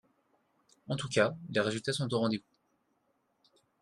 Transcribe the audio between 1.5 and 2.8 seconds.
les résultats sont au rendez-vous